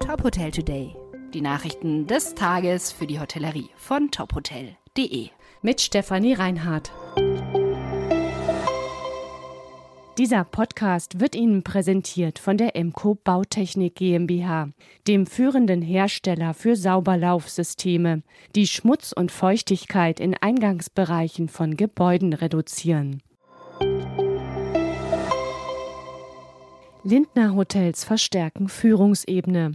[0.00, 0.94] Top Hotel Today.
[1.34, 5.28] Die Nachrichten des Tages für die Hotellerie von tophotel.de.
[5.62, 6.92] Mit Stefanie Reinhardt.
[10.18, 14.70] Dieser Podcast wird Ihnen präsentiert von der Emco Bautechnik GmbH,
[15.06, 18.22] dem führenden Hersteller für Sauberlaufsysteme,
[18.54, 23.22] die Schmutz und Feuchtigkeit in Eingangsbereichen von Gebäuden reduzieren.
[27.02, 29.72] Lindner Hotels verstärken Führungsebene.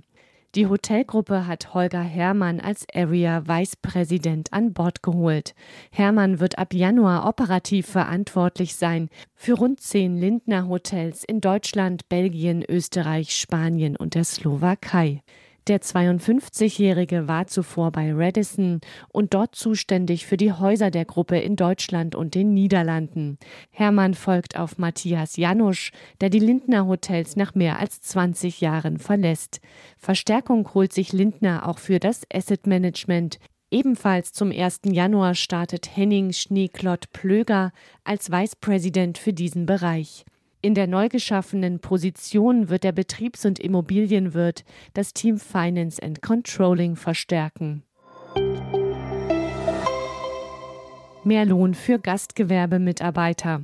[0.54, 5.55] Die Hotelgruppe hat Holger Herrmann als Area Vice President an Bord geholt.
[5.92, 12.65] Herrmann wird ab Januar operativ verantwortlich sein für rund zehn Lindner Hotels in Deutschland, Belgien,
[12.68, 15.21] Österreich, Spanien und der Slowakei.
[15.68, 21.56] Der 52-Jährige war zuvor bei Radisson und dort zuständig für die Häuser der Gruppe in
[21.56, 23.37] Deutschland und den Niederlanden.
[23.70, 29.61] Hermann folgt auf Matthias Janusch, der die Lindner Hotels nach mehr als 20 Jahren verlässt.
[30.00, 33.38] Verstärkung holt sich Lindner auch für das Asset Management.
[33.70, 34.82] Ebenfalls zum 1.
[34.86, 37.72] Januar startet Henning Schneeklott-Plöger
[38.04, 40.26] als Vice President für diesen Bereich.
[40.64, 46.95] In der neu geschaffenen Position wird der Betriebs- und Immobilienwirt das Team Finance and Controlling
[46.95, 47.81] verstärken.
[51.23, 53.64] Mehr Lohn für Gastgewerbemitarbeiter.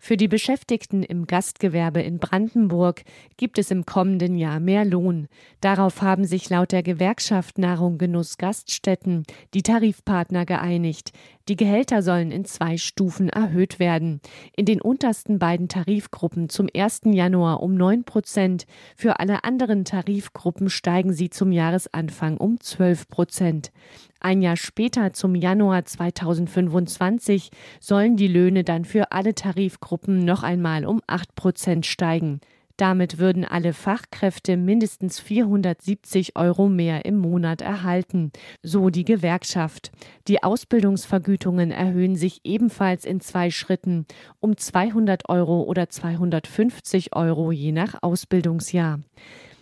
[0.00, 3.02] Für die Beschäftigten im Gastgewerbe in Brandenburg
[3.36, 5.26] gibt es im kommenden Jahr mehr Lohn.
[5.60, 11.12] Darauf haben sich laut der Gewerkschaft Nahrung Genuss Gaststätten die Tarifpartner geeinigt.
[11.48, 14.20] Die Gehälter sollen in zwei Stufen erhöht werden.
[14.54, 17.00] In den untersten beiden Tarifgruppen zum 1.
[17.06, 18.66] Januar um 9 Prozent.
[18.96, 23.72] Für alle anderen Tarifgruppen steigen sie zum Jahresanfang um 12 Prozent.
[24.20, 30.84] Ein Jahr später, zum Januar 2025, sollen die Löhne dann für alle Tarifgruppen noch einmal
[30.84, 32.40] um 8 Prozent steigen.
[32.78, 38.30] Damit würden alle Fachkräfte mindestens 470 Euro mehr im Monat erhalten,
[38.62, 39.90] so die Gewerkschaft.
[40.28, 44.06] Die Ausbildungsvergütungen erhöhen sich ebenfalls in zwei Schritten
[44.38, 49.00] um 200 Euro oder 250 Euro je nach Ausbildungsjahr.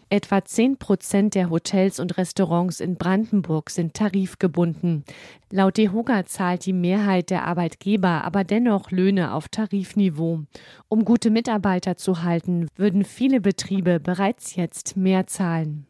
[0.08, 5.04] Etwa 10 Prozent der Hotels und Restaurants in Brandenburg sind tarifgebunden.
[5.50, 10.42] Laut DEHOGA zahlt die Mehrheit der Arbeitgeber aber dennoch Löhne auf Tarifniveau.
[10.88, 15.88] Um gute Mitarbeiter zu halten, würden viele Betriebe bereits jetzt mehr zahlen.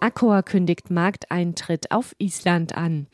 [0.00, 3.06] Accor kündigt Markteintritt auf Island an.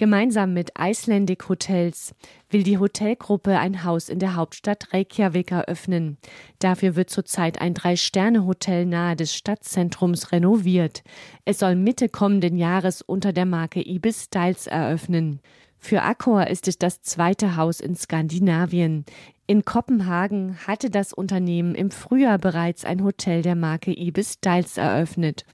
[0.00, 2.14] Gemeinsam mit Icelandic Hotels
[2.48, 6.16] will die Hotelgruppe ein Haus in der Hauptstadt Reykjavik eröffnen.
[6.58, 11.02] Dafür wird zurzeit ein Drei-Sterne-Hotel nahe des Stadtzentrums renoviert.
[11.44, 15.40] Es soll Mitte kommenden Jahres unter der Marke Ibis Styles eröffnen.
[15.78, 19.04] Für Accor ist es das zweite Haus in Skandinavien.
[19.46, 25.44] In Kopenhagen hatte das Unternehmen im Frühjahr bereits ein Hotel der Marke Ibis Styles eröffnet.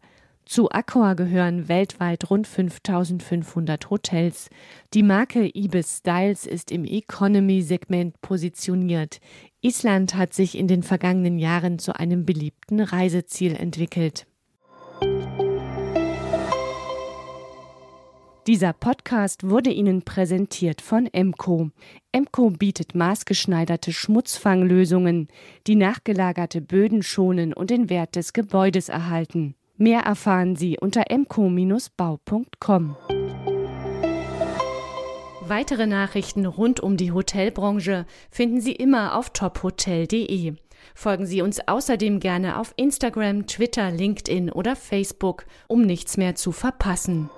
[0.46, 4.48] Zu Accor gehören weltweit rund 5500 Hotels.
[4.94, 9.18] Die Marke Ibis Styles ist im Economy-Segment positioniert.
[9.60, 14.28] Island hat sich in den vergangenen Jahren zu einem beliebten Reiseziel entwickelt.
[18.46, 21.70] Dieser Podcast wurde Ihnen präsentiert von Emco.
[22.12, 25.26] Emco bietet maßgeschneiderte Schmutzfanglösungen,
[25.66, 29.56] die nachgelagerte Böden schonen und den Wert des Gebäudes erhalten.
[29.78, 32.96] Mehr erfahren Sie unter mco-bau.com.
[35.48, 40.54] Weitere Nachrichten rund um die Hotelbranche finden Sie immer auf tophotel.de.
[40.94, 46.52] Folgen Sie uns außerdem gerne auf Instagram, Twitter, LinkedIn oder Facebook, um nichts mehr zu
[46.52, 47.30] verpassen.